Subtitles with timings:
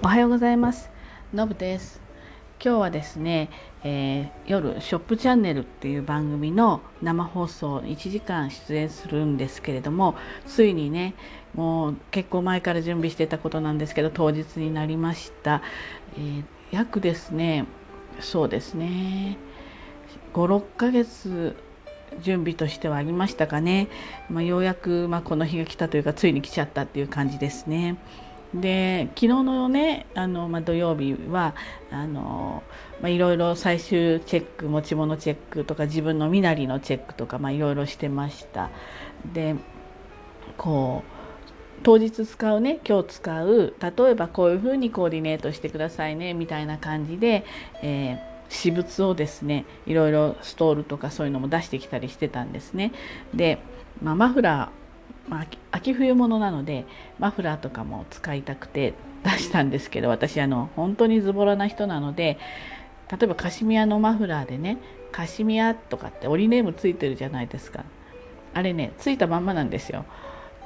[0.00, 0.90] おはようございます。
[1.34, 2.00] のぶです。
[2.64, 3.50] 今日はですね、
[3.82, 10.14] えー、夜ショップチャンネルっていう番組の生放送1時間出演するんですけれども
[10.46, 11.14] ついにね
[11.52, 15.62] もう結構前から準備してたことなんですけど当日になりました、
[16.16, 17.66] えー、約ですね
[18.20, 19.36] そうですね
[20.32, 21.56] 56ヶ月
[22.20, 23.88] 準備としてはありましたかね、
[24.30, 27.96] まあ、ようやく、まあ、この日が来たというかついに来ちゃったっていう感じですね。
[28.54, 31.54] で昨日のねあの、まあ、土曜日は
[31.90, 32.62] あの、
[33.02, 38.70] まあ、いろいろ最終チェック持ち物チェックとか自分の身なりのチェックとか、まあ、いろいろしてました。
[39.32, 39.56] で
[40.56, 41.18] こう
[41.82, 47.44] 当日使うね今日使う例えばこういうふうにコーディネートしてくださいねみたいな感じで、
[47.82, 48.18] えー、
[48.48, 52.92] 私物をですねいろいろストールとかそういうのも出してきたりしてたんですね。
[53.34, 53.58] で、
[54.02, 54.87] まあ、マフラー
[55.28, 56.86] まあ、秋冬物なので
[57.18, 62.38] マフラーとかも使いたくて 出したんですけど私あの本当にズボラな人なので
[63.10, 64.78] 例えばカシミヤのマフラーでね
[65.12, 67.84] カシミヤとかって折りネームついてるじゃないですか。
[68.54, 70.04] あれねついたまんまなんですよ。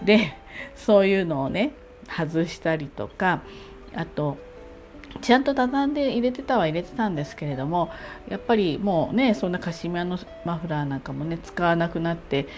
[0.02, 0.34] で
[0.74, 1.72] そういうのをね
[2.08, 3.42] 外したりとか
[3.94, 4.36] あと
[5.20, 7.90] ちゃんと畳んで入れてたは入れてたんですけれども
[8.28, 12.48] やっぱりもうねそんなカシミヤのマフラーなんかもね使わなくなって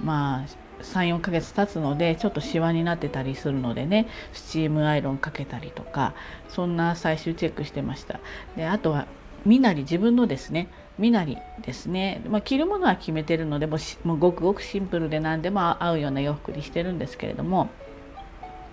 [0.00, 6.14] まあ34ヶ月経つのでちょっとシワになってたりするのでねスチームアイロンかけたりとか
[6.48, 8.20] そんな最終チェックしてました。
[8.56, 9.06] であとは
[9.44, 10.68] 身なり自分のですね
[10.98, 17.68] 身なりですね、まあ、着るものは決めてるのでもうもごくごくシンプルで何でも合うような洋服にしてるんですけれども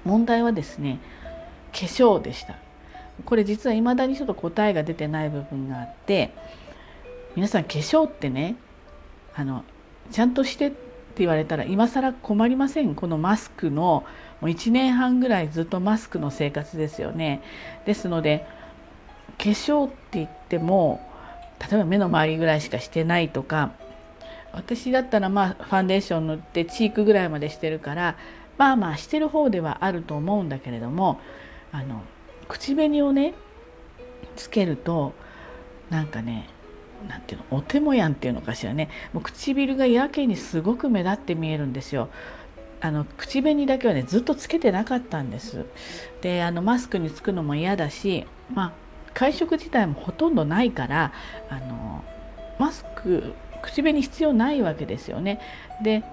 [0.05, 0.99] 問題はですね
[1.71, 2.55] 化粧でした。
[3.25, 6.33] これ実は未だにちょっと答えが出てない部分があって
[7.35, 8.55] 皆さん化粧ってね
[9.35, 9.63] あの
[10.11, 10.73] ちゃんとして
[11.19, 12.95] 言われたら今更困りません。
[12.95, 14.03] このマスクの
[14.41, 17.41] もう1年半ぐらいずっとマスクの生活ですよね。
[17.85, 18.45] ですので
[19.37, 21.01] 化粧って言っても
[21.59, 23.71] 例えば目の周りぐらいしかしてないとか
[24.53, 28.17] 私だったらまあファンデーション塗ってチークぐらいまでしてるから
[28.57, 31.19] まあまあしてる方ではあると思うんだけれども
[31.71, 32.01] あの
[32.47, 33.33] 口紅をね
[34.35, 35.13] つけると
[35.89, 36.49] なんかね
[37.07, 42.09] なんていうのお手もやんっていうのかしらねもう唇がやけにすごく目立って見えるんですよ。
[42.83, 45.65] あの口紅だけはねずっとつけてなかったんです。
[46.21, 48.71] であのマスクにつくのも嫌だし、まあ、
[49.13, 51.13] 会食自体もほとんどないから
[51.49, 52.03] あの
[52.57, 55.39] マスク口紅必要ないわけですよね。
[55.83, 56.03] で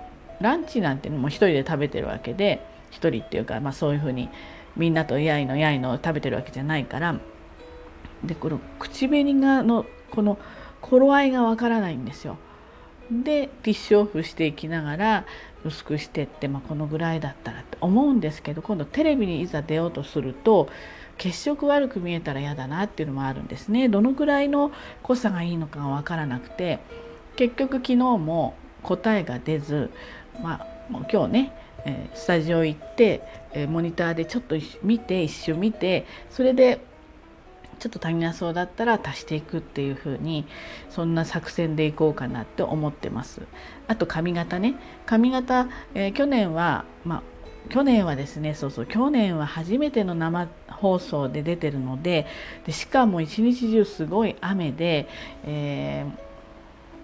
[0.41, 4.29] ランチなんてのも一人で食べてるわけで一人っていうか、まあ、そういうふうに
[4.77, 7.19] みんなとやいのやいの食べてるわけじゃないから
[8.25, 10.39] でこの口紅がのこの
[10.81, 12.37] 頃合いがわからないんですよ。
[13.11, 15.25] でティッシュオフしていきながら
[15.65, 20.69] 薄くしてって、まあ、このぐらいだったらって思うんですけど今度テレビにいざ出ようとすると
[21.17, 23.89] 血色悪く見えたら嫌だなっていうのもあるんですね。
[23.89, 24.71] どのぐらいの
[25.03, 26.79] 濃さがいいのかが分からなくて
[27.37, 29.91] 結局昨日も答えが出ず、
[30.43, 31.53] まあ、もう今日ね、
[31.85, 33.23] えスタジオ行って、
[33.53, 36.81] えモニターでちょっと見て一瞬見てそれで
[37.79, 40.47] ちょっと足りなそうだったら足していくっていう風に
[40.91, 43.43] そんな作戦でいこうかなって思ってます。
[43.87, 44.75] あと髪型ね
[45.07, 47.23] 髪型、えー、去年はまあ
[47.69, 52.27] 去年はですねそうそう去年は初めての生放送で出てるので
[52.67, 55.09] でしかも一日中すごい雨で、
[55.45, 56.07] え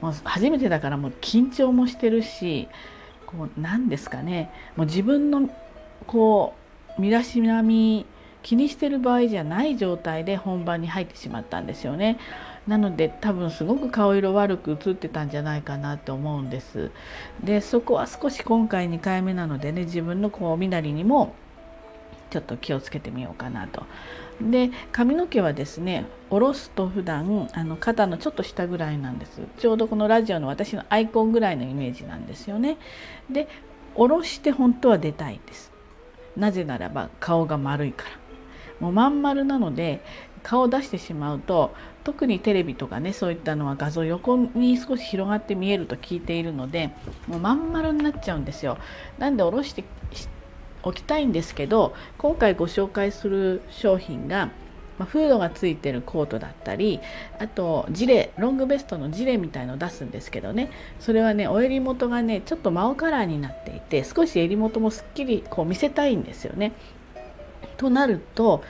[0.01, 2.69] ー、もう初めてだからもう緊張もしてるし
[3.27, 5.51] こう何ですかねもう自分の
[6.07, 6.55] こ
[6.99, 8.07] う身だしなみ
[8.45, 12.19] 気にしてる場合じゃない状態で本番に入ってしまったんですよね。
[12.69, 16.91] なので多分すごく顔色悪く映ってたんじゃないかなと思うんです。
[17.43, 21.35] でそこは少し今回2回目なのでね自分のこう身なりにも
[22.31, 23.85] ちょっと気をつけてみようかなと。
[24.43, 32.77] で髪の毛はですね下ろすと普段あの肩のちょっと下ぐらいなんですちょうどこのラジオの私のアイコンぐらいのイメージなんですよね
[33.31, 33.47] で
[33.95, 35.71] 下ろして本当は出たいんです
[36.37, 38.24] なぜならば顔が丸いから
[38.81, 40.03] もうまん丸なので
[40.43, 41.75] 顔を出してしまうと
[42.05, 46.91] 特にテレビとかねそういったのは画像横に少し広がって見えると聞いているので
[47.27, 48.77] もうまん丸になっちゃうんですよ。
[49.19, 49.85] なんで下ろして
[50.83, 54.51] おきたいんですけど今回ご紹介する商品が、
[54.99, 57.01] まあ、フードがついてるコートだったり
[57.39, 60.71] あとジレロングベストのジレみたいのを出すんですけどね
[61.01, 66.73] それはねお襟元がねちょっと真青カラーになっていて少し襟元もすっきりこう見せたいんですよね。
[67.77, 68.63] となると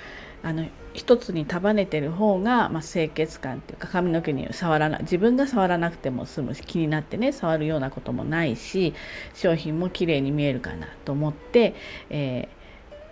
[0.43, 8.95] あの一つに束ねてる方が、まあ、清潔感っていうか髪の毛に触らない自分が触らなくても済むし気になってね触るようなこともないし
[9.35, 11.75] 商品も綺麗に見えるかなと思って、
[12.11, 12.49] え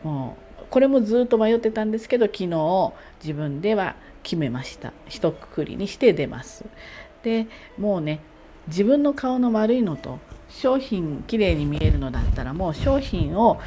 [0.04, 4.92] ー、もうこれもずっと迷ってたんですけど昨日自分では決めました。
[5.08, 6.64] 一括りにして出ます。
[7.24, 7.46] で
[7.76, 8.20] もうね
[8.68, 10.18] 自分の顔の悪いのと
[10.48, 13.60] 商品きれいに見えるのだったらもう商品を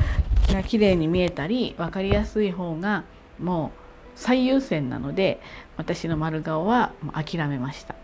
[0.54, 3.04] が綺麗に見えたり分かりやすい方が
[3.40, 3.80] もう
[4.16, 5.42] 最優先なので
[5.78, 7.96] 私の丸顔は諦めました。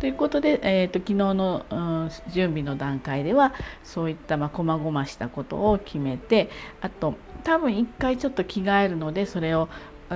[0.00, 3.54] ということで、えーと、昨日の、うん、準備の段階では
[3.84, 6.50] そういったまあ細々したことを決めて
[6.80, 9.68] あと多分一回ちょっと着替えるのでそれを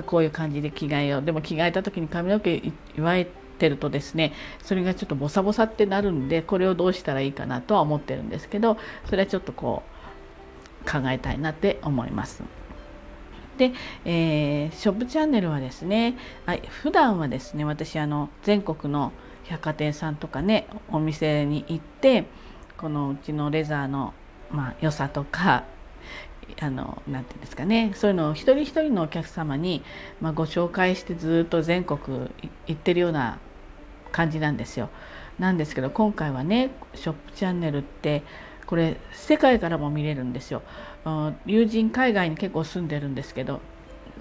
[0.07, 3.27] こういう感じで着替えようでも着替えた時に髪の毛言われ
[3.59, 4.33] てるとですね
[4.63, 8.77] それがちょっとボサボサってなるんでこれをどうしたらいいかなとは思ってるんですけど
[9.07, 9.92] それはちょっとこう
[10.83, 12.43] 考えたいなって思います。
[13.59, 13.73] で、
[14.05, 19.13] えー、ショップチャンネルはですねあ普段はですね私あの全国の
[19.45, 22.25] 百貨店さんとかねお店に行って
[22.77, 24.15] このうちのレザーの、
[24.51, 25.65] まあ、良さとか
[26.61, 29.83] あのなて言うんですかねそういうのを一人一人のお客様に、
[30.21, 32.31] まあ、ご紹介してずっと全国
[32.67, 33.39] 行ってるような
[34.11, 34.91] 感じなんですよ。
[35.39, 38.23] なんですけど今回はねショップチャンネルって
[38.67, 40.63] これ世界からも見れるんですよ。
[41.47, 43.61] 友人海外に結構住んでるんですけど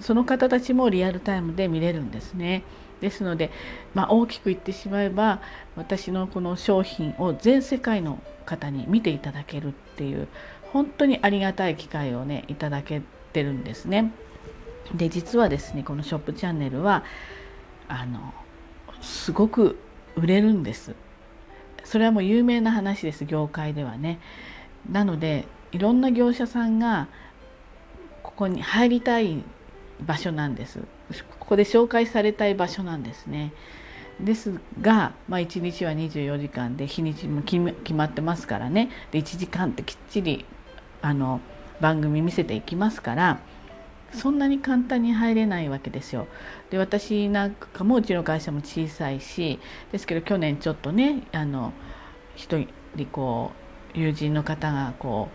[0.00, 2.64] その方たちもリアルタイムで見れるんですね。
[3.00, 3.50] ですので、
[3.94, 5.40] まあ、大きく言ってしまえば
[5.74, 10.28] 私のこの商品を全世界の方に見ていただけるっていう
[10.72, 13.02] 本当にありがたい機会をねいただけ
[13.32, 14.12] てるんですね。
[14.94, 17.04] で実はですねこのショップチャンネルは
[17.88, 18.32] あの
[19.00, 19.78] すごく
[20.16, 20.94] 売れるんです。
[21.84, 24.20] それはもう有名な話です業界ではね。
[24.90, 27.08] なのでいろんな業者さんが
[28.22, 29.42] ここに入りたい
[30.00, 30.80] 場所なんです。
[31.38, 33.52] ここで紹介されたい場所なんですね。
[34.20, 38.90] ですが、まあ、1日は24時間で日にちも決まってますからね。
[39.10, 40.44] で1時間ってきっちり
[41.00, 41.40] あの
[41.80, 43.40] 番組見せていきますから
[44.12, 46.26] そんなに簡単に入れないわけですよ。
[46.70, 49.58] で私なんかもうちの会社も小さいし
[49.90, 51.72] ですけど去年ちょっとねあの
[52.34, 52.58] 一
[52.94, 53.52] 人こ
[53.94, 55.28] う友人の方がこ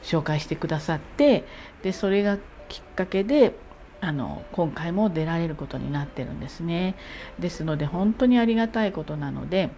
[0.00, 1.44] う紹介してくださって
[1.82, 2.38] でそれが
[2.68, 3.54] きっかけで
[4.00, 6.96] あの今回も出られることになってるんですね。
[7.38, 9.70] ですので本当にありがたいことなので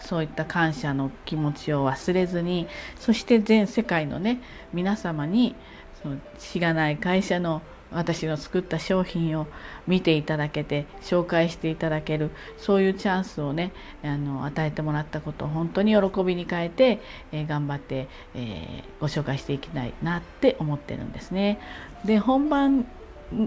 [0.00, 2.66] そういった感謝の気持ちを忘れずに
[2.98, 4.40] そして全世界のね
[4.72, 5.54] 皆様に
[6.02, 9.46] そのしがない会社の私の作った商品を
[9.86, 13.72] 見ていただけて紹介していただけるそういうチャンスをね
[14.02, 17.00] あの与えてもらったことを本当に喜びに変えて、
[17.32, 21.58] えー、頑張って、えー、ご紹介していきたいなって思ってるんですね。
[22.04, 22.86] で本番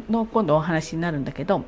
[0.09, 1.65] の今度お話になるんだけど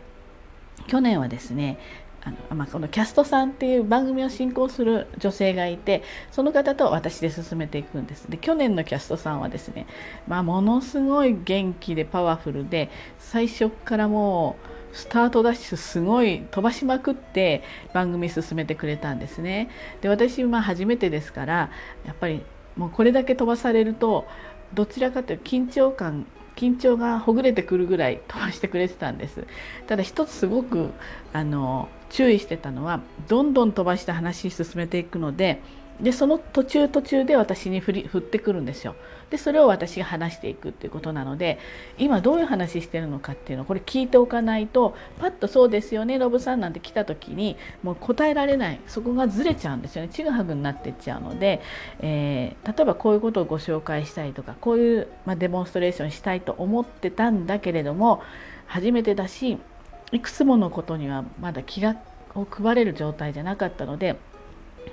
[0.87, 1.77] 去年はですね
[2.23, 8.29] あの、まあ、このキャストさんっていう番組を進行する女性がいてその方と私で進めていくんです。
[8.29, 9.87] で去年のキャストさんはですね、
[10.27, 12.89] まあ、ものすごい元気でパワフルで
[13.19, 14.55] 最初からも
[14.91, 19.69] うスタートダッシュすごい飛ばしまくって番組進めてくれたんですね。
[20.01, 21.71] で私まあ初めてですから
[22.05, 22.43] やっぱり
[22.77, 24.25] もうこれだけ飛ばされると
[24.73, 29.45] どちらかというと緊張感緊張がほぐれてくるぐらい飛ばしてくれてたんです。
[29.87, 30.91] ただ一つすごく
[31.31, 35.61] あの注意してたのはどんどん飛ばして話進めていくので
[36.01, 38.95] でその途中途中で私に振り振ってくるんですよ。
[39.29, 41.57] でそれを私が話していくっていうことなので
[41.97, 51.61] 今どういう話してるのかっていうのをこれ聞いておかないとパッと「そうですよねロブさん」なんて来た時にもう答えられないそこがずれちゃうんですよねちぐはぐになってっちゃうので、
[52.01, 58.21] えー、例えばこういうことをご紹介したいとかこういう、まあ、デモンストレーションしたいと思ってたんだけれども
[58.67, 59.57] 初めてだし
[60.11, 61.95] いくつものことにはまだ気が
[62.35, 64.15] を配れる状態じゃなかったので。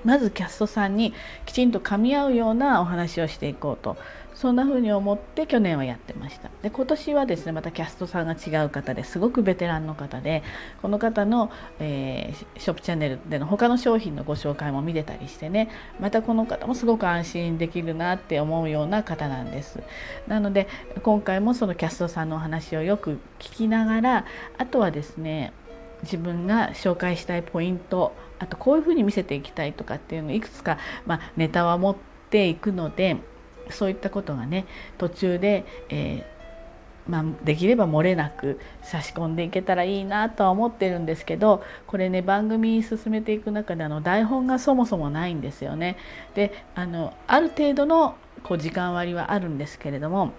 [0.04, 1.14] まずキャストさんに
[1.46, 3.96] きちんと噛み合うようなお話をしていこうと。
[4.40, 6.48] そんな風に思って去年はやってました。
[6.62, 10.42] で今年はですねまたキャストさんが違う方ですごくベテランの方で
[10.80, 15.68] この方の、えー、ショップチャンネルでの他の商品のご紹介も見れたりしてね
[16.00, 19.82] またこの方もすごく安心できるなって思うような方なんです。
[20.26, 20.68] なので
[21.02, 24.24] 今回もそのキャストさんのお話をよく聞きながら
[24.56, 25.52] あとはですね
[26.02, 31.96] 自分が紹介したいポイントあとこういうふうに見せていきたいとかっていうのをいくつか、まあ、ネタは持っ
[32.30, 33.18] ていくので
[33.68, 34.66] そういったことがね
[34.98, 45.96] 途中で、えー、まあ、できれば漏れなく差し込んでいけたらいいなとは思ってるんですけどこれね番組進めていく中であの台本がそもそもないんですよね。
[46.34, 50.32] であのある程度のこう時間割はあるんですけれども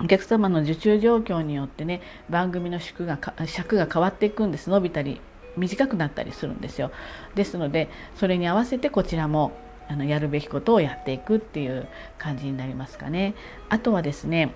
[0.00, 5.20] お客様の受注状況によってね番組の尺が尺が変わっていくんです伸びたり
[5.56, 6.90] 短くなったりするんですよ。
[7.34, 9.52] ですのでそれに合わせてこちらも
[9.88, 11.86] あのやるべきことをやっていくっていう
[12.18, 13.34] 感じになりますかね。
[13.68, 14.52] あとはですね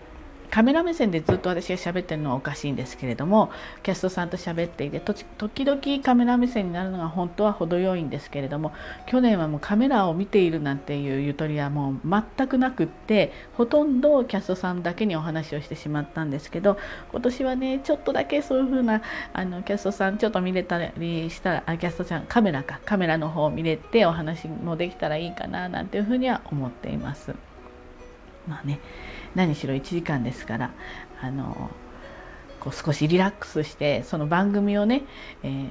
[0.50, 3.50] カメラ目線でずっと私が喋ってるのはおかしいんですけれども
[3.82, 8.72] キャストさんと喋っていて時々カメラ目線になるのが本当は程よいんですけれども
[9.06, 12.00] 去年はもうカメラを見ているなんていうゆとりはもう
[12.36, 16.76] 全くなくってほとんどキャストさんだけにお話をしてしまったんですけど
[17.12, 19.02] 今年はねちょっとだけそういう風な
[19.32, 27.34] あのキャストさんちょっと見れたりしたらあキャストちゃんカメラかカメラの方を見れてお話もできたらいいかななんていうふうには思っています。
[28.48, 28.80] まあね
[29.34, 30.70] 何しろ1時間ですから
[31.20, 31.70] あの
[32.60, 35.02] こう少しリラックスしてその番組をね、
[35.42, 35.68] えー、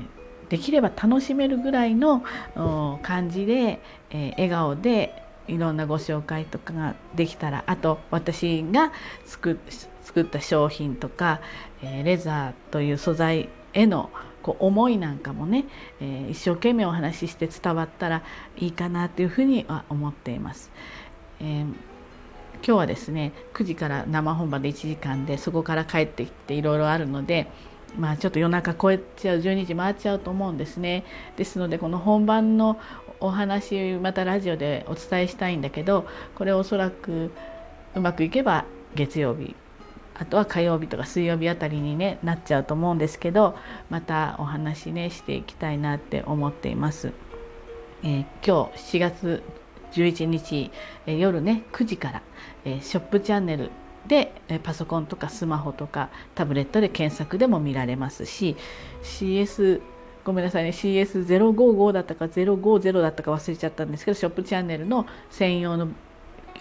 [0.50, 2.24] できれば楽しめるぐらいの
[3.04, 8.92] 感じで、えー、笑顔でいろんなご紹介とかができたらあと私が
[9.26, 9.58] 作
[10.22, 11.42] った商品とか、
[11.82, 14.10] えー、レザーという素材への
[14.42, 15.66] こう思いなんかもね、
[16.00, 18.24] えー、一生懸命お話しして伝わったら
[18.58, 20.72] いいかなというふうには思っています。
[21.42, 21.89] えー
[22.66, 27.48] 今日はですね9時から生本番で1時間でそこから帰ってきていろいろあるので
[27.98, 31.06] まあちょっと夜中超えちゃう12時回っちゃうと思うんですね
[31.38, 32.80] ですのでこの本番の
[33.20, 37.32] お話またラジオでお伝えしたいんだけどこれおそらく
[37.96, 39.56] うまくいけば月曜日
[40.14, 43.56] あとは火曜日とか水曜日あたりに、ね、なっちゃうと思うんですけど
[43.90, 47.14] またお話ねしていきたいなって思っています。
[48.04, 49.44] えー、今日7月
[49.92, 50.72] 11日、
[51.06, 52.22] え夜ね9時から、
[52.66, 53.72] えショップチャンネル
[54.08, 58.56] でパソコンとかスマホとかタブレットで検索でも見られますし
[59.04, 59.82] CS
[60.24, 65.90] ごめんなさいね CS055 だったか050だったか忘れちゃったんですけどショップチャンネルの専用の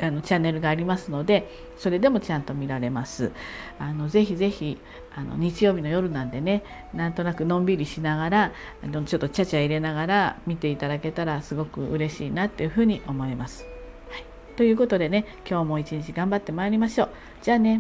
[0.01, 3.33] あのチャンネルがありますのでそれでもちゃんと見られます
[3.79, 4.79] あのぜひぜひ
[5.15, 6.63] あの日曜日の夜なんでね
[6.95, 8.53] なんとなくのんびりしながら
[8.83, 13.65] あのちょっとちゃちゃ入れながら見ていただけたらすごく嬉しいなっていうふうに思います。
[14.11, 14.25] はい、
[14.57, 17.09] ということでね今日も一日頑張ってまいりましょう。
[17.43, 17.77] じゃあね